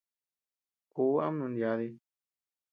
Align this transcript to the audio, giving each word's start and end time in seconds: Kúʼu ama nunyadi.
Kúʼu 0.93 1.17
ama 1.25 1.37
nunyadi. 1.39 1.87